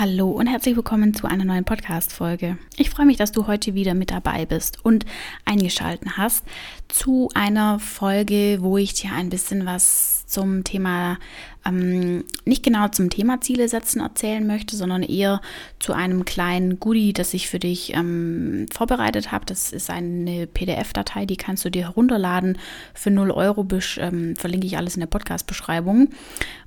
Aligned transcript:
Hallo 0.00 0.30
und 0.30 0.46
herzlich 0.46 0.76
willkommen 0.76 1.12
zu 1.12 1.26
einer 1.26 1.44
neuen 1.44 1.66
Podcast-Folge. 1.66 2.56
Ich 2.78 2.88
freue 2.88 3.04
mich, 3.04 3.18
dass 3.18 3.32
du 3.32 3.46
heute 3.46 3.74
wieder 3.74 3.92
mit 3.92 4.10
dabei 4.10 4.46
bist 4.46 4.82
und 4.82 5.04
eingeschalten 5.44 6.16
hast 6.16 6.42
zu 6.88 7.28
einer 7.34 7.78
Folge, 7.80 8.60
wo 8.62 8.78
ich 8.78 8.94
dir 8.94 9.12
ein 9.12 9.28
bisschen 9.28 9.66
was 9.66 10.24
zum 10.26 10.64
Thema, 10.64 11.18
ähm, 11.66 12.24
nicht 12.46 12.62
genau 12.62 12.88
zum 12.88 13.10
Thema 13.10 13.42
Ziele 13.42 13.68
setzen 13.68 14.00
erzählen 14.00 14.46
möchte, 14.46 14.74
sondern 14.74 15.02
eher 15.02 15.42
zu 15.80 15.92
einem 15.92 16.24
kleinen 16.24 16.80
Goodie, 16.80 17.12
das 17.12 17.34
ich 17.34 17.50
für 17.50 17.58
dich 17.58 17.92
ähm, 17.92 18.68
vorbereitet 18.72 19.32
habe. 19.32 19.44
Das 19.44 19.70
ist 19.70 19.90
eine 19.90 20.46
PDF-Datei, 20.46 21.26
die 21.26 21.36
kannst 21.36 21.66
du 21.66 21.70
dir 21.70 21.88
herunterladen 21.88 22.56
für 22.94 23.10
0 23.10 23.30
Euro. 23.32 23.68
Ähm, 23.98 24.34
verlinke 24.34 24.66
ich 24.66 24.78
alles 24.78 24.94
in 24.94 25.00
der 25.00 25.08
Podcast-Beschreibung. 25.08 26.08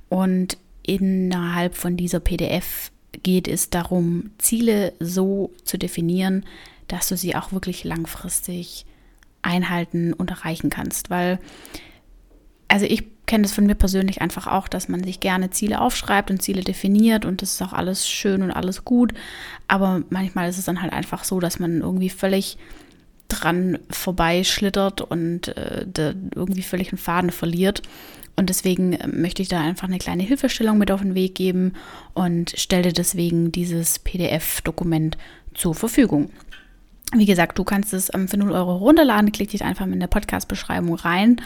Und 0.08 0.56
innerhalb 0.86 1.74
von 1.74 1.96
dieser 1.96 2.20
PDF 2.20 2.92
geht 3.22 3.48
es 3.48 3.70
darum, 3.70 4.30
Ziele 4.38 4.92
so 5.00 5.52
zu 5.64 5.78
definieren, 5.78 6.44
dass 6.88 7.08
du 7.08 7.16
sie 7.16 7.36
auch 7.36 7.52
wirklich 7.52 7.84
langfristig 7.84 8.86
einhalten 9.42 10.12
und 10.12 10.30
erreichen 10.30 10.70
kannst. 10.70 11.10
Weil, 11.10 11.38
also 12.68 12.86
ich 12.86 13.04
kenne 13.26 13.42
das 13.42 13.52
von 13.52 13.66
mir 13.66 13.74
persönlich 13.74 14.20
einfach 14.20 14.46
auch, 14.46 14.68
dass 14.68 14.88
man 14.88 15.02
sich 15.02 15.20
gerne 15.20 15.50
Ziele 15.50 15.80
aufschreibt 15.80 16.30
und 16.30 16.42
Ziele 16.42 16.62
definiert 16.62 17.24
und 17.24 17.40
das 17.40 17.54
ist 17.54 17.62
auch 17.62 17.72
alles 17.72 18.08
schön 18.08 18.42
und 18.42 18.50
alles 18.50 18.84
gut. 18.84 19.14
Aber 19.68 20.02
manchmal 20.10 20.48
ist 20.48 20.58
es 20.58 20.66
dann 20.66 20.82
halt 20.82 20.92
einfach 20.92 21.24
so, 21.24 21.40
dass 21.40 21.58
man 21.58 21.80
irgendwie 21.80 22.10
völlig 22.10 22.58
dran 23.28 23.78
vorbeischlittert 23.90 25.00
und 25.00 25.48
äh, 25.56 25.86
irgendwie 26.34 26.62
völlig 26.62 26.90
einen 26.92 26.98
Faden 26.98 27.30
verliert. 27.30 27.82
Und 28.36 28.50
deswegen 28.50 28.94
äh, 28.94 29.06
möchte 29.06 29.42
ich 29.42 29.48
da 29.48 29.60
einfach 29.60 29.88
eine 29.88 29.98
kleine 29.98 30.22
Hilfestellung 30.22 30.78
mit 30.78 30.90
auf 30.90 31.00
den 31.00 31.14
Weg 31.14 31.34
geben 31.34 31.74
und 32.14 32.50
stelle 32.56 32.92
deswegen 32.92 33.52
dieses 33.52 33.98
PDF-Dokument 33.98 35.16
zur 35.54 35.74
Verfügung. 35.74 36.30
Wie 37.16 37.26
gesagt, 37.26 37.58
du 37.58 37.64
kannst 37.64 37.92
es 37.94 38.12
ähm, 38.12 38.28
für 38.28 38.36
0 38.36 38.52
Euro 38.52 38.76
runterladen, 38.76 39.32
klick 39.32 39.50
dich 39.50 39.64
einfach 39.64 39.86
in 39.86 40.00
der 40.00 40.08
Podcast-Beschreibung 40.08 40.94
rein 40.94 41.40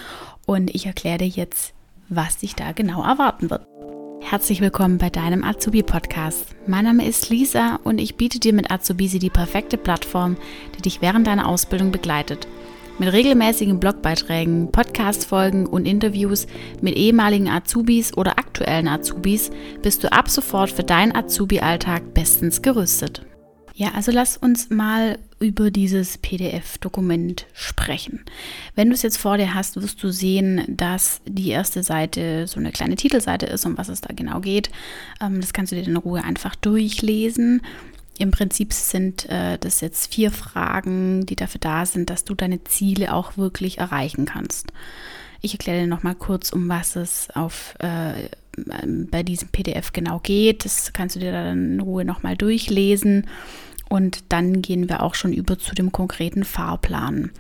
und 0.47 0.75
ich 0.75 0.87
erkläre 0.87 1.19
dir 1.19 1.29
jetzt, 1.29 1.75
was 2.09 2.39
dich 2.39 2.55
da 2.55 2.73
genau 2.73 3.03
erwarten 3.05 3.51
wird. 3.51 3.67
Herzlich 4.31 4.61
willkommen 4.61 4.99
bei 4.99 5.09
deinem 5.09 5.43
Azubi-Podcast. 5.43 6.55
Mein 6.67 6.85
Name 6.85 7.07
ist 7.07 7.31
Lisa 7.31 7.81
und 7.85 7.99
ich 7.99 8.17
biete 8.17 8.39
dir 8.39 8.53
mit 8.53 8.71
Azubisi 8.71 9.19
die 9.19 9.31
perfekte 9.31 9.79
Plattform, 9.79 10.37
die 10.77 10.83
dich 10.83 11.01
während 11.01 11.27
deiner 11.27 11.49
Ausbildung 11.49 11.93
begleitet– 11.93 12.47
mit 12.99 13.13
regelmäßigen 13.13 13.79
Blogbeiträgen, 13.79 14.73
Podcast-Folgen 14.73 15.67
und 15.67 15.87
Interviews 15.87 16.49
mit 16.81 16.97
ehemaligen 16.97 17.49
Azubis 17.49 18.17
oder 18.17 18.39
aktuellen 18.39 18.89
Azubis 18.89 19.51
bist 19.83 20.03
du 20.03 20.11
ab 20.11 20.29
sofort 20.29 20.71
für 20.71 20.83
deinen 20.83 21.15
Azubi-Alltag 21.15 22.13
bestens 22.13 22.61
gerüstet. 22.61 23.25
Ja, 23.79 23.93
also 23.95 24.11
lass 24.11 24.37
uns 24.37 24.71
mal 24.71 25.21
über 25.39 25.71
dieses 25.71 26.19
PDF-Dokument 26.19 27.47
sprechen. 27.55 28.25
Wenn 28.75 28.89
du 28.89 28.95
es 28.95 29.03
jetzt 29.03 29.19
vor 29.19 29.39
dir 29.39 29.55
hast, 29.55 29.81
wirst 29.81 30.03
du 30.03 30.11
sehen, 30.11 30.65
dass 30.67 31.21
die 31.27 31.51
erste 31.51 31.85
Seite 31.85 32.49
so 32.49 32.59
eine 32.59 32.73
kleine 32.73 32.97
Titelseite 32.97 33.47
ist, 33.47 33.65
um 33.67 33.79
was 33.79 33.89
es 33.89 34.01
da 34.01 34.13
genau 34.13 34.41
geht. 34.41 34.71
Ähm, 35.21 35.41
das 35.41 35.53
kannst 35.53 35.71
du 35.71 35.77
dir 35.77 35.87
in 35.87 35.97
Ruhe 35.97 36.25
einfach 36.25 36.57
durchlesen. 36.57 37.63
Im 38.19 38.33
Prinzip 38.33 38.73
sind 38.73 39.29
äh, 39.29 39.59
das 39.59 39.81
jetzt 39.81 40.13
vier 40.13 40.33
Fragen, 40.33 41.25
die 41.25 41.37
dafür 41.37 41.61
da 41.61 41.87
sind, 41.87 42.11
dass 42.11 42.25
du 42.25 42.35
deine 42.35 42.65
Ziele 42.65 43.15
auch 43.15 43.37
wirklich 43.37 43.79
erreichen 43.79 44.25
kannst. 44.25 44.73
Ich 45.41 45.53
erkläre 45.53 45.83
dir 45.83 45.87
nochmal 45.87 46.17
kurz, 46.17 46.51
um 46.51 46.69
was 46.69 46.97
es 46.97 47.31
auf, 47.31 47.77
äh, 47.79 48.29
bei 48.57 49.23
diesem 49.23 49.51
PDF 49.51 49.93
genau 49.93 50.19
geht. 50.19 50.65
Das 50.65 50.93
kannst 50.93 51.15
du 51.15 51.21
dir 51.21 51.31
dann 51.31 51.75
in 51.75 51.81
Ruhe 51.81 52.05
nochmal 52.05 52.37
durchlesen. 52.37 53.25
Und 53.89 54.25
dann 54.29 54.61
gehen 54.63 54.89
wir 54.89 55.03
auch 55.03 55.15
schon 55.15 55.33
über 55.33 55.59
zu 55.59 55.75
dem 55.75 55.93
konkreten 55.93 56.45
Fahrplan. 56.45 57.31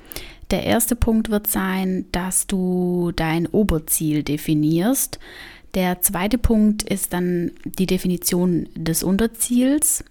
Der 0.50 0.64
erste 0.64 0.96
Punkt 0.96 1.30
wird 1.30 1.46
sein, 1.46 2.06
dass 2.10 2.46
du 2.46 3.12
dein 3.14 3.46
Oberziel 3.46 4.22
definierst. 4.22 5.18
Der 5.74 6.00
zweite 6.00 6.38
Punkt 6.38 6.82
ist 6.82 7.12
dann 7.12 7.52
die 7.64 7.86
Definition 7.86 8.68
des 8.74 9.02
Unterziels. 9.02 10.04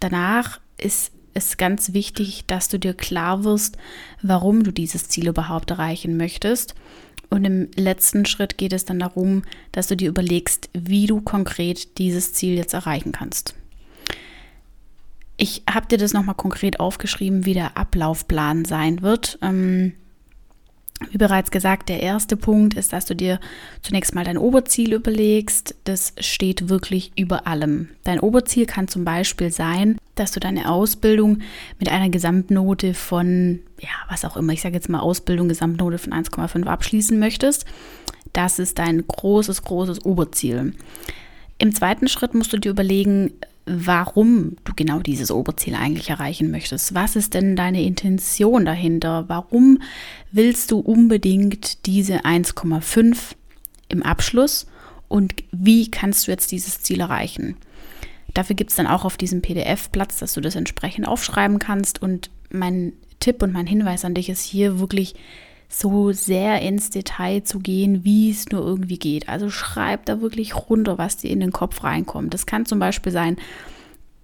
Danach 0.00 0.60
ist 0.76 1.12
es 1.34 1.56
ganz 1.56 1.92
wichtig, 1.92 2.44
dass 2.46 2.68
du 2.68 2.78
dir 2.78 2.94
klar 2.94 3.44
wirst, 3.44 3.76
warum 4.22 4.64
du 4.64 4.72
dieses 4.72 5.08
Ziel 5.08 5.28
überhaupt 5.28 5.70
erreichen 5.70 6.16
möchtest. 6.16 6.74
Und 7.30 7.44
im 7.44 7.68
letzten 7.76 8.26
Schritt 8.26 8.58
geht 8.58 8.72
es 8.72 8.84
dann 8.84 8.98
darum, 8.98 9.42
dass 9.72 9.86
du 9.86 9.96
dir 9.96 10.08
überlegst, 10.08 10.70
wie 10.72 11.06
du 11.06 11.20
konkret 11.20 11.98
dieses 11.98 12.32
Ziel 12.32 12.56
jetzt 12.56 12.74
erreichen 12.74 13.12
kannst. 13.12 13.54
Ich 15.44 15.62
habe 15.70 15.86
dir 15.86 15.98
das 15.98 16.14
nochmal 16.14 16.36
konkret 16.36 16.80
aufgeschrieben, 16.80 17.44
wie 17.44 17.52
der 17.52 17.76
Ablaufplan 17.76 18.64
sein 18.64 19.02
wird. 19.02 19.38
Ähm, 19.42 19.92
wie 21.10 21.18
bereits 21.18 21.50
gesagt, 21.50 21.90
der 21.90 22.00
erste 22.00 22.38
Punkt 22.38 22.72
ist, 22.72 22.94
dass 22.94 23.04
du 23.04 23.14
dir 23.14 23.38
zunächst 23.82 24.14
mal 24.14 24.24
dein 24.24 24.38
Oberziel 24.38 24.94
überlegst. 24.94 25.74
Das 25.84 26.14
steht 26.18 26.70
wirklich 26.70 27.12
über 27.18 27.46
allem. 27.46 27.90
Dein 28.04 28.20
Oberziel 28.20 28.64
kann 28.64 28.88
zum 28.88 29.04
Beispiel 29.04 29.52
sein, 29.52 29.98
dass 30.14 30.32
du 30.32 30.40
deine 30.40 30.70
Ausbildung 30.70 31.40
mit 31.78 31.90
einer 31.90 32.08
Gesamtnote 32.08 32.94
von, 32.94 33.60
ja, 33.80 33.90
was 34.08 34.24
auch 34.24 34.38
immer, 34.38 34.54
ich 34.54 34.62
sage 34.62 34.76
jetzt 34.76 34.88
mal 34.88 35.00
Ausbildung, 35.00 35.50
Gesamtnote 35.50 35.98
von 35.98 36.14
1,5 36.14 36.64
abschließen 36.64 37.18
möchtest. 37.18 37.66
Das 38.32 38.58
ist 38.58 38.78
dein 38.78 39.06
großes, 39.06 39.62
großes 39.62 40.06
Oberziel. 40.06 40.72
Im 41.58 41.74
zweiten 41.74 42.08
Schritt 42.08 42.32
musst 42.32 42.54
du 42.54 42.56
dir 42.56 42.70
überlegen, 42.70 43.34
warum 43.66 44.56
du 44.64 44.72
genau 44.74 45.00
dieses 45.00 45.30
Oberziel 45.30 45.74
eigentlich 45.74 46.10
erreichen 46.10 46.50
möchtest. 46.50 46.94
Was 46.94 47.16
ist 47.16 47.34
denn 47.34 47.56
deine 47.56 47.82
Intention 47.82 48.64
dahinter? 48.64 49.24
Warum 49.28 49.80
willst 50.32 50.70
du 50.70 50.78
unbedingt 50.80 51.86
diese 51.86 52.24
1,5 52.24 53.16
im 53.88 54.02
Abschluss 54.02 54.66
und 55.08 55.34
wie 55.52 55.90
kannst 55.90 56.26
du 56.26 56.30
jetzt 56.30 56.52
dieses 56.52 56.82
Ziel 56.82 57.00
erreichen? 57.00 57.56
Dafür 58.34 58.56
gibt 58.56 58.70
es 58.70 58.76
dann 58.76 58.88
auch 58.88 59.04
auf 59.04 59.16
diesem 59.16 59.42
PDF 59.42 59.90
Platz, 59.92 60.18
dass 60.18 60.34
du 60.34 60.40
das 60.40 60.56
entsprechend 60.56 61.06
aufschreiben 61.06 61.60
kannst. 61.60 62.02
Und 62.02 62.30
mein 62.50 62.92
Tipp 63.20 63.42
und 63.42 63.52
mein 63.52 63.66
Hinweis 63.66 64.04
an 64.04 64.14
dich 64.14 64.28
ist 64.28 64.42
hier 64.42 64.80
wirklich 64.80 65.14
so 65.80 66.12
sehr 66.12 66.62
ins 66.62 66.90
Detail 66.90 67.42
zu 67.42 67.58
gehen, 67.58 68.04
wie 68.04 68.30
es 68.30 68.48
nur 68.50 68.64
irgendwie 68.64 68.98
geht. 68.98 69.28
Also 69.28 69.50
schreib 69.50 70.06
da 70.06 70.20
wirklich 70.20 70.54
runter, 70.54 70.98
was 70.98 71.16
dir 71.16 71.30
in 71.30 71.40
den 71.40 71.52
Kopf 71.52 71.82
reinkommt. 71.82 72.32
Das 72.32 72.46
kann 72.46 72.66
zum 72.66 72.78
Beispiel 72.78 73.12
sein, 73.12 73.36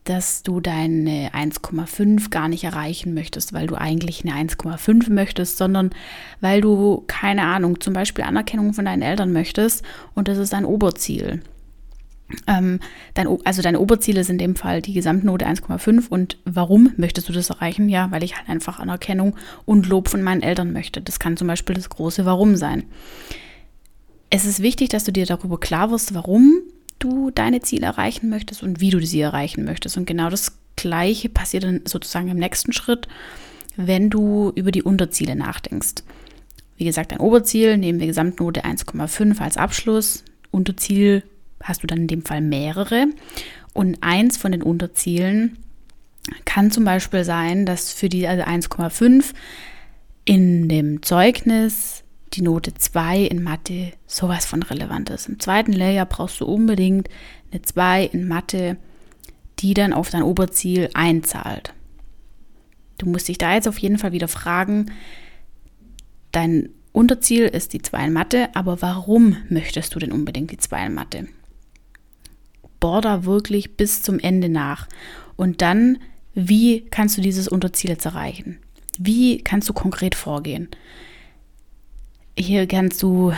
dass 0.04 0.42
du 0.42 0.60
deine 0.60 1.30
1,5 1.34 2.30
gar 2.30 2.48
nicht 2.48 2.64
erreichen 2.64 3.14
möchtest, 3.14 3.52
weil 3.52 3.66
du 3.66 3.74
eigentlich 3.74 4.24
eine 4.24 4.48
1,5 4.48 5.12
möchtest, 5.12 5.58
sondern 5.58 5.90
weil 6.40 6.60
du, 6.60 7.04
keine 7.06 7.42
Ahnung, 7.42 7.80
zum 7.80 7.92
Beispiel 7.92 8.24
Anerkennung 8.24 8.72
von 8.72 8.86
deinen 8.86 9.02
Eltern 9.02 9.32
möchtest 9.32 9.84
und 10.14 10.28
das 10.28 10.38
ist 10.38 10.52
dein 10.52 10.64
Oberziel. 10.64 11.42
Ähm, 12.46 12.80
dein, 13.14 13.26
also 13.44 13.62
deine 13.62 13.80
Oberziele 13.80 14.24
sind 14.24 14.40
in 14.40 14.52
dem 14.52 14.56
Fall 14.56 14.82
die 14.82 14.92
Gesamtnote 14.92 15.46
1,5 15.46 16.08
und 16.08 16.38
warum 16.44 16.92
möchtest 16.96 17.28
du 17.28 17.32
das 17.32 17.50
erreichen? 17.50 17.88
Ja, 17.88 18.10
weil 18.10 18.22
ich 18.22 18.36
halt 18.36 18.48
einfach 18.48 18.78
Anerkennung 18.78 19.36
und 19.64 19.88
Lob 19.88 20.08
von 20.08 20.22
meinen 20.22 20.42
Eltern 20.42 20.72
möchte. 20.72 21.00
Das 21.00 21.18
kann 21.18 21.36
zum 21.36 21.48
Beispiel 21.48 21.74
das 21.74 21.88
große 21.88 22.24
Warum 22.24 22.56
sein. 22.56 22.84
Es 24.30 24.44
ist 24.44 24.62
wichtig, 24.62 24.90
dass 24.90 25.04
du 25.04 25.12
dir 25.12 25.26
darüber 25.26 25.58
klar 25.58 25.90
wirst, 25.90 26.14
warum 26.14 26.60
du 26.98 27.30
deine 27.30 27.60
Ziele 27.60 27.86
erreichen 27.86 28.30
möchtest 28.30 28.62
und 28.62 28.80
wie 28.80 28.90
du 28.90 29.04
sie 29.04 29.20
erreichen 29.20 29.64
möchtest. 29.64 29.96
Und 29.96 30.06
genau 30.06 30.30
das 30.30 30.56
Gleiche 30.76 31.28
passiert 31.28 31.64
dann 31.64 31.80
sozusagen 31.84 32.28
im 32.28 32.38
nächsten 32.38 32.72
Schritt, 32.72 33.08
wenn 33.76 34.10
du 34.10 34.52
über 34.54 34.70
die 34.70 34.82
Unterziele 34.82 35.34
nachdenkst. 35.34 36.04
Wie 36.76 36.84
gesagt, 36.84 37.12
dein 37.12 37.20
Oberziel 37.20 37.76
nehmen 37.76 38.00
wir 38.00 38.06
Gesamtnote 38.06 38.64
1,5 38.64 39.40
als 39.40 39.56
Abschluss. 39.56 40.24
Unterziel 40.50 41.22
hast 41.62 41.82
du 41.82 41.86
dann 41.86 42.02
in 42.02 42.06
dem 42.08 42.24
Fall 42.24 42.40
mehrere. 42.40 43.06
Und 43.72 43.98
eins 44.02 44.36
von 44.36 44.52
den 44.52 44.62
Unterzielen 44.62 45.58
kann 46.44 46.70
zum 46.70 46.84
Beispiel 46.84 47.24
sein, 47.24 47.66
dass 47.66 47.92
für 47.92 48.08
die 48.08 48.26
also 48.26 48.42
1,5 48.42 49.32
in 50.24 50.68
dem 50.68 51.02
Zeugnis 51.02 52.04
die 52.34 52.42
Note 52.42 52.74
2 52.74 53.22
in 53.22 53.42
Mathe 53.42 53.92
sowas 54.06 54.46
von 54.46 54.62
relevant 54.62 55.10
ist. 55.10 55.28
Im 55.28 55.40
zweiten 55.40 55.72
Layer 55.72 56.06
brauchst 56.06 56.40
du 56.40 56.46
unbedingt 56.46 57.08
eine 57.50 57.62
2 57.62 58.04
in 58.04 58.28
Mathe, 58.28 58.76
die 59.58 59.74
dann 59.74 59.92
auf 59.92 60.10
dein 60.10 60.22
Oberziel 60.22 60.90
einzahlt. 60.94 61.74
Du 62.98 63.06
musst 63.06 63.28
dich 63.28 63.38
da 63.38 63.54
jetzt 63.54 63.66
auf 63.66 63.78
jeden 63.78 63.98
Fall 63.98 64.12
wieder 64.12 64.28
fragen, 64.28 64.92
dein 66.32 66.68
Unterziel 66.92 67.44
ist 67.44 67.72
die 67.72 67.82
2 67.82 68.06
in 68.06 68.12
Mathe, 68.12 68.48
aber 68.54 68.82
warum 68.82 69.36
möchtest 69.48 69.94
du 69.94 69.98
denn 69.98 70.12
unbedingt 70.12 70.50
die 70.50 70.58
2 70.58 70.86
in 70.86 70.94
Mathe? 70.94 71.28
Bohr 72.80 73.00
da 73.00 73.24
wirklich 73.24 73.76
bis 73.76 74.02
zum 74.02 74.18
Ende 74.18 74.48
nach. 74.48 74.88
Und 75.36 75.62
dann, 75.62 75.98
wie 76.34 76.86
kannst 76.86 77.16
du 77.16 77.22
dieses 77.22 77.48
Unterziel 77.48 77.90
jetzt 77.90 78.06
erreichen? 78.06 78.58
Wie 78.98 79.38
kannst 79.42 79.68
du 79.68 79.72
konkret 79.72 80.14
vorgehen? 80.14 80.68
Hier 82.36 82.66
kannst 82.66 83.02
du 83.02 83.32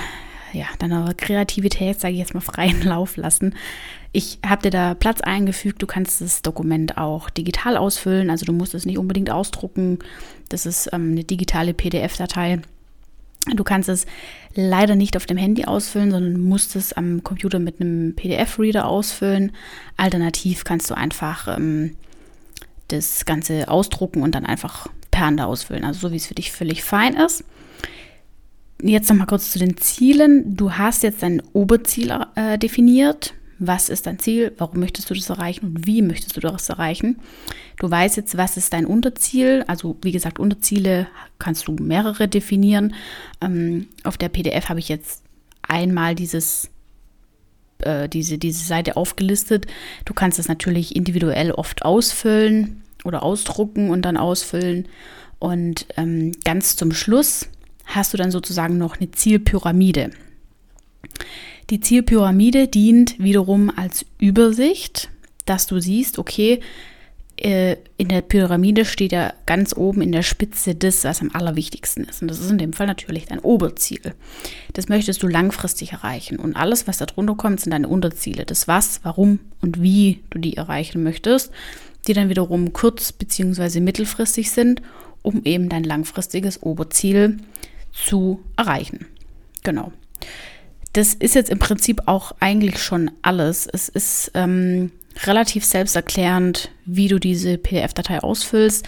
ja, 0.52 0.66
deiner 0.78 1.14
Kreativität, 1.14 2.00
sage 2.00 2.14
ich 2.14 2.20
jetzt 2.20 2.34
mal, 2.34 2.40
freien 2.40 2.82
Lauf 2.84 3.16
lassen. 3.16 3.54
Ich 4.12 4.38
habe 4.44 4.62
dir 4.62 4.70
da 4.70 4.94
Platz 4.94 5.20
eingefügt. 5.22 5.80
Du 5.80 5.86
kannst 5.86 6.20
das 6.20 6.42
Dokument 6.42 6.98
auch 6.98 7.30
digital 7.30 7.76
ausfüllen. 7.76 8.30
Also 8.30 8.44
du 8.44 8.52
musst 8.52 8.74
es 8.74 8.84
nicht 8.84 8.98
unbedingt 8.98 9.30
ausdrucken. 9.30 9.98
Das 10.48 10.66
ist 10.66 10.90
ähm, 10.92 11.12
eine 11.12 11.24
digitale 11.24 11.72
PDF-Datei. 11.72 12.60
Du 13.46 13.64
kannst 13.64 13.88
es 13.88 14.06
leider 14.54 14.94
nicht 14.94 15.16
auf 15.16 15.26
dem 15.26 15.36
Handy 15.36 15.64
ausfüllen, 15.64 16.12
sondern 16.12 16.40
musst 16.40 16.76
es 16.76 16.92
am 16.92 17.24
Computer 17.24 17.58
mit 17.58 17.80
einem 17.80 18.14
PDF-Reader 18.14 18.86
ausfüllen. 18.86 19.52
Alternativ 19.96 20.64
kannst 20.64 20.90
du 20.90 20.94
einfach 20.96 21.48
ähm, 21.56 21.96
das 22.88 23.24
Ganze 23.24 23.68
ausdrucken 23.68 24.22
und 24.22 24.34
dann 24.34 24.46
einfach 24.46 24.88
per 25.10 25.26
Hand 25.26 25.40
ausfüllen. 25.40 25.84
Also 25.84 26.00
so 26.00 26.12
wie 26.12 26.16
es 26.16 26.26
für 26.26 26.34
dich 26.34 26.52
völlig 26.52 26.84
fein 26.84 27.14
ist. 27.14 27.44
Jetzt 28.80 29.08
nochmal 29.08 29.26
kurz 29.26 29.50
zu 29.50 29.58
den 29.58 29.76
Zielen. 29.76 30.56
Du 30.56 30.72
hast 30.72 31.02
jetzt 31.02 31.22
dein 31.22 31.42
Oberziel 31.52 32.12
äh, 32.36 32.58
definiert. 32.58 33.34
Was 33.64 33.88
ist 33.88 34.06
dein 34.06 34.18
Ziel? 34.18 34.52
Warum 34.58 34.80
möchtest 34.80 35.08
du 35.08 35.14
das 35.14 35.30
erreichen 35.30 35.66
und 35.66 35.86
wie 35.86 36.02
möchtest 36.02 36.36
du 36.36 36.40
das 36.40 36.68
erreichen? 36.68 37.20
Du 37.78 37.88
weißt 37.88 38.16
jetzt, 38.16 38.36
was 38.36 38.56
ist 38.56 38.72
dein 38.72 38.86
Unterziel. 38.86 39.62
Also 39.68 39.96
wie 40.02 40.10
gesagt, 40.10 40.40
Unterziele 40.40 41.06
kannst 41.38 41.68
du 41.68 41.74
mehrere 41.74 42.26
definieren. 42.26 42.92
Ähm, 43.40 43.86
auf 44.02 44.18
der 44.18 44.30
PDF 44.30 44.68
habe 44.68 44.80
ich 44.80 44.88
jetzt 44.88 45.22
einmal 45.62 46.16
dieses 46.16 46.70
äh, 47.82 48.08
diese, 48.08 48.36
diese 48.36 48.64
Seite 48.64 48.96
aufgelistet. 48.96 49.66
Du 50.04 50.12
kannst 50.12 50.40
es 50.40 50.48
natürlich 50.48 50.96
individuell 50.96 51.52
oft 51.52 51.84
ausfüllen 51.84 52.82
oder 53.04 53.22
ausdrucken 53.22 53.90
und 53.90 54.02
dann 54.02 54.16
ausfüllen. 54.16 54.88
Und 55.38 55.86
ähm, 55.96 56.32
ganz 56.44 56.74
zum 56.74 56.92
Schluss 56.92 57.48
hast 57.84 58.12
du 58.12 58.16
dann 58.16 58.32
sozusagen 58.32 58.76
noch 58.76 58.98
eine 58.98 59.12
Zielpyramide. 59.12 60.10
Die 61.72 61.80
Zielpyramide 61.80 62.68
dient 62.68 63.18
wiederum 63.18 63.72
als 63.74 64.04
Übersicht, 64.18 65.08
dass 65.46 65.66
du 65.66 65.80
siehst, 65.80 66.18
okay, 66.18 66.60
äh, 67.38 67.76
in 67.96 68.08
der 68.08 68.20
Pyramide 68.20 68.84
steht 68.84 69.12
ja 69.12 69.32
ganz 69.46 69.74
oben 69.74 70.02
in 70.02 70.12
der 70.12 70.22
Spitze 70.22 70.74
das, 70.74 71.02
was 71.04 71.22
am 71.22 71.30
allerwichtigsten 71.32 72.04
ist. 72.04 72.20
Und 72.20 72.28
das 72.28 72.40
ist 72.40 72.50
in 72.50 72.58
dem 72.58 72.74
Fall 72.74 72.86
natürlich 72.86 73.24
dein 73.24 73.38
Oberziel. 73.38 74.12
Das 74.74 74.90
möchtest 74.90 75.22
du 75.22 75.28
langfristig 75.28 75.92
erreichen. 75.92 76.38
Und 76.38 76.56
alles, 76.56 76.86
was 76.86 76.98
da 76.98 77.06
drunter 77.06 77.36
kommt, 77.36 77.60
sind 77.60 77.70
deine 77.70 77.88
Unterziele. 77.88 78.44
Das 78.44 78.68
was, 78.68 79.00
warum 79.02 79.38
und 79.62 79.80
wie 79.80 80.20
du 80.28 80.40
die 80.40 80.58
erreichen 80.58 81.02
möchtest, 81.02 81.52
die 82.06 82.12
dann 82.12 82.28
wiederum 82.28 82.74
kurz- 82.74 83.12
bzw. 83.12 83.80
mittelfristig 83.80 84.50
sind, 84.50 84.82
um 85.22 85.40
eben 85.44 85.70
dein 85.70 85.84
langfristiges 85.84 86.62
Oberziel 86.62 87.38
zu 87.94 88.40
erreichen. 88.58 89.06
Genau. 89.62 89.90
Das 90.92 91.14
ist 91.14 91.34
jetzt 91.34 91.50
im 91.50 91.58
Prinzip 91.58 92.02
auch 92.06 92.32
eigentlich 92.40 92.82
schon 92.82 93.10
alles. 93.22 93.66
Es 93.66 93.88
ist 93.88 94.30
ähm, 94.34 94.90
relativ 95.24 95.64
selbsterklärend, 95.64 96.70
wie 96.84 97.08
du 97.08 97.18
diese 97.18 97.58
PDF-Datei 97.58 98.20
ausfüllst. 98.20 98.86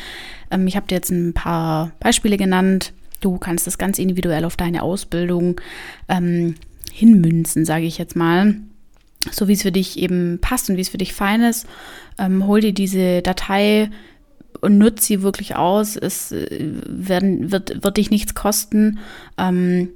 Ähm, 0.51 0.67
ich 0.67 0.77
habe 0.77 0.87
dir 0.87 0.97
jetzt 0.97 1.11
ein 1.11 1.33
paar 1.33 1.93
Beispiele 2.01 2.37
genannt. 2.37 2.93
Du 3.21 3.39
kannst 3.39 3.67
das 3.67 3.79
ganz 3.79 3.99
individuell 3.99 4.45
auf 4.45 4.57
deine 4.57 4.83
Ausbildung 4.83 5.61
ähm, 6.09 6.57
hinmünzen, 6.93 7.65
sage 7.65 7.87
ich 7.87 7.97
jetzt 7.97 8.17
mal. 8.17 8.57
So 9.31 9.49
wie 9.49 9.55
es 9.55 9.63
für 9.63 9.73
dich 9.73 9.99
eben 9.99 10.39
passt 10.43 10.69
und 10.69 10.77
wie 10.77 10.83
es 10.83 10.91
für 10.91 10.99
dich 10.99 11.15
fein 11.15 11.43
ist. 11.43 11.67
Ähm, 12.19 12.47
hol 12.47 12.61
dir 12.61 12.75
diese 12.75 13.23
Datei 13.23 13.91
und 14.61 14.77
nutze 14.77 15.07
sie 15.07 15.23
wirklich 15.23 15.57
aus. 15.57 15.97
Es 15.97 16.33
äh, 16.33 16.47
werden, 16.87 17.51
wird, 17.51 17.83
wird 17.83 17.97
dich 17.97 18.11
nichts 18.11 18.35
kosten. 18.35 18.99
Ähm, 19.39 19.89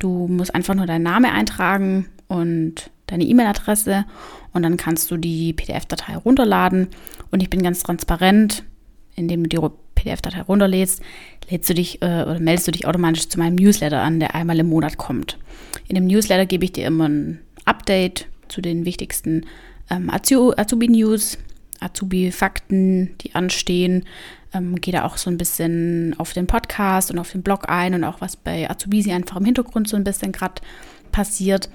du 0.00 0.26
musst 0.26 0.54
einfach 0.54 0.74
nur 0.74 0.86
deinen 0.86 1.04
Namen 1.04 1.30
eintragen 1.30 2.06
und 2.26 2.90
deine 3.06 3.24
E-Mail-Adresse 3.24 4.04
und 4.52 4.62
dann 4.62 4.76
kannst 4.76 5.10
du 5.10 5.16
die 5.16 5.52
PDF-Datei 5.52 6.16
runterladen. 6.16 6.88
Und 7.30 7.42
ich 7.42 7.50
bin 7.50 7.62
ganz 7.62 7.82
transparent, 7.82 8.64
indem 9.14 9.48
du 9.48 9.48
die 9.48 9.74
PDF-Datei 9.94 10.42
runterlädst, 10.42 11.02
lädst 11.48 11.70
du 11.70 11.74
dich 11.74 12.02
äh, 12.02 12.22
oder 12.22 12.40
meldest 12.40 12.68
du 12.68 12.72
dich 12.72 12.86
automatisch 12.86 13.28
zu 13.28 13.38
meinem 13.38 13.56
Newsletter 13.56 14.00
an, 14.00 14.20
der 14.20 14.34
einmal 14.34 14.58
im 14.58 14.68
Monat 14.68 14.96
kommt. 14.96 15.38
In 15.88 15.94
dem 15.94 16.06
Newsletter 16.06 16.46
gebe 16.46 16.64
ich 16.64 16.72
dir 16.72 16.86
immer 16.86 17.08
ein 17.08 17.40
Update 17.64 18.26
zu 18.48 18.60
den 18.60 18.84
wichtigsten 18.84 19.46
ähm, 19.90 20.10
Azubi-News, 20.10 21.38
Azubi-Fakten, 21.80 23.16
die 23.20 23.34
anstehen. 23.34 24.04
Ähm, 24.52 24.76
gehe 24.76 24.92
da 24.92 25.04
auch 25.04 25.16
so 25.16 25.30
ein 25.30 25.38
bisschen 25.38 26.14
auf 26.18 26.32
den 26.32 26.46
Podcast 26.46 27.10
und 27.10 27.18
auf 27.18 27.30
den 27.30 27.42
Blog 27.42 27.68
ein 27.68 27.94
und 27.94 28.04
auch 28.04 28.20
was 28.20 28.36
bei 28.36 28.68
Azubisi 28.68 29.12
einfach 29.12 29.36
im 29.36 29.44
Hintergrund 29.44 29.88
so 29.88 29.96
ein 29.96 30.04
bisschen 30.04 30.32
gerade 30.32 30.60
passiert. 31.12 31.68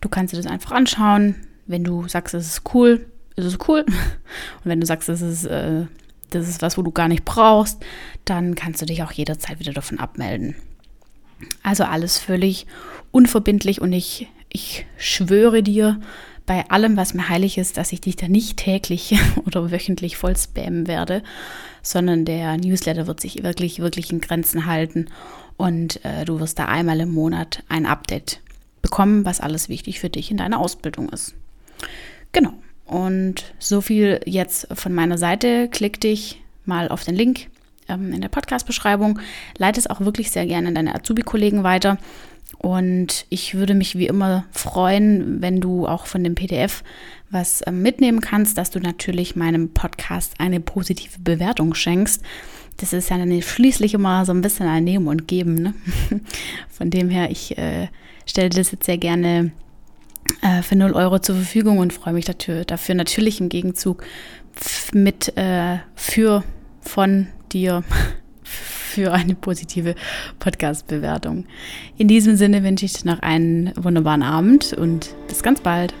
Du 0.00 0.08
kannst 0.08 0.32
dir 0.32 0.38
das 0.38 0.46
einfach 0.46 0.72
anschauen. 0.72 1.36
Wenn 1.66 1.84
du 1.84 2.08
sagst, 2.08 2.34
es 2.34 2.46
ist 2.46 2.74
cool, 2.74 3.06
ist 3.36 3.44
es 3.44 3.58
cool. 3.68 3.84
Und 3.86 4.64
wenn 4.64 4.80
du 4.80 4.86
sagst, 4.86 5.08
es 5.08 5.22
ist, 5.22 5.44
äh, 5.44 5.86
das 6.30 6.48
ist 6.48 6.62
was, 6.62 6.76
wo 6.78 6.82
du 6.82 6.90
gar 6.90 7.08
nicht 7.08 7.24
brauchst, 7.24 7.82
dann 8.24 8.54
kannst 8.54 8.82
du 8.82 8.86
dich 8.86 9.02
auch 9.02 9.12
jederzeit 9.12 9.60
wieder 9.60 9.72
davon 9.72 9.98
abmelden. 9.98 10.54
Also 11.62 11.84
alles 11.84 12.18
völlig 12.18 12.66
unverbindlich 13.10 13.80
und 13.80 13.92
ich, 13.92 14.28
ich 14.48 14.86
schwöre 14.96 15.62
dir, 15.62 16.00
bei 16.46 16.68
allem, 16.70 16.96
was 16.96 17.14
mir 17.14 17.28
heilig 17.28 17.58
ist, 17.58 17.76
dass 17.76 17.92
ich 17.92 18.00
dich 18.00 18.16
da 18.16 18.28
nicht 18.28 18.56
täglich 18.56 19.16
oder 19.46 19.70
wöchentlich 19.70 20.16
voll 20.16 20.36
spammen 20.36 20.86
werde, 20.86 21.22
sondern 21.82 22.24
der 22.24 22.56
Newsletter 22.56 23.06
wird 23.06 23.20
sich 23.20 23.42
wirklich, 23.42 23.80
wirklich 23.80 24.12
in 24.12 24.20
Grenzen 24.20 24.66
halten 24.66 25.06
und 25.56 26.04
äh, 26.04 26.24
du 26.24 26.40
wirst 26.40 26.58
da 26.58 26.66
einmal 26.66 27.00
im 27.00 27.12
Monat 27.12 27.62
ein 27.68 27.86
Update 27.86 28.40
bekommen, 28.82 29.24
was 29.24 29.40
alles 29.40 29.68
wichtig 29.68 30.00
für 30.00 30.08
dich 30.08 30.30
in 30.30 30.38
deiner 30.38 30.58
Ausbildung 30.58 31.08
ist. 31.10 31.34
Genau. 32.32 32.52
Und 32.86 33.44
so 33.58 33.80
viel 33.80 34.20
jetzt 34.24 34.68
von 34.72 34.92
meiner 34.92 35.18
Seite. 35.18 35.68
Klick 35.68 36.00
dich 36.00 36.40
mal 36.64 36.88
auf 36.88 37.04
den 37.04 37.14
Link 37.14 37.48
ähm, 37.88 38.12
in 38.12 38.20
der 38.20 38.28
Podcast-Beschreibung. 38.28 39.20
Leite 39.58 39.78
es 39.78 39.86
auch 39.88 40.00
wirklich 40.00 40.30
sehr 40.30 40.46
gerne 40.46 40.68
an 40.68 40.74
deine 40.74 40.94
Azubi-Kollegen 40.94 41.62
weiter. 41.62 41.98
Und 42.58 43.26
ich 43.30 43.54
würde 43.54 43.74
mich 43.74 43.96
wie 43.96 44.06
immer 44.06 44.44
freuen, 44.50 45.40
wenn 45.40 45.60
du 45.60 45.86
auch 45.86 46.06
von 46.06 46.22
dem 46.22 46.34
PDF 46.34 46.82
was 47.30 47.62
ähm, 47.66 47.82
mitnehmen 47.82 48.20
kannst, 48.20 48.58
dass 48.58 48.70
du 48.70 48.80
natürlich 48.80 49.36
meinem 49.36 49.72
Podcast 49.72 50.34
eine 50.38 50.60
positive 50.60 51.20
Bewertung 51.20 51.74
schenkst. 51.74 52.22
Das 52.76 52.92
ist 52.92 53.10
ja 53.10 53.18
dann 53.18 53.42
schließlich 53.42 53.94
immer 53.94 54.24
so 54.24 54.32
ein 54.32 54.40
bisschen 54.40 54.66
ein 54.66 54.84
Nehmen 54.84 55.06
und 55.06 55.28
Geben. 55.28 55.54
Ne? 55.54 55.74
Von 56.68 56.90
dem 56.90 57.08
her, 57.08 57.30
ich 57.30 57.56
äh, 57.56 57.88
stelle 58.26 58.48
das 58.48 58.72
jetzt 58.72 58.86
sehr 58.86 58.98
gerne 58.98 59.52
äh, 60.42 60.62
für 60.62 60.76
0 60.76 60.92
Euro 60.92 61.18
zur 61.18 61.36
Verfügung 61.36 61.78
und 61.78 61.92
freue 61.92 62.14
mich 62.14 62.24
dafür, 62.24 62.64
dafür 62.64 62.94
natürlich 62.94 63.40
im 63.40 63.48
Gegenzug 63.48 64.02
mit 64.92 65.36
äh, 65.36 65.78
für 65.94 66.42
von 66.80 67.28
dir 67.52 67.84
für 68.90 69.12
eine 69.12 69.34
positive 69.34 69.94
Podcast-Bewertung. 70.38 71.46
In 71.96 72.08
diesem 72.08 72.36
Sinne 72.36 72.62
wünsche 72.62 72.84
ich 72.84 72.94
dir 72.94 73.10
noch 73.10 73.20
einen 73.20 73.72
wunderbaren 73.76 74.22
Abend 74.22 74.72
und 74.72 75.14
bis 75.28 75.42
ganz 75.42 75.60
bald. 75.60 75.94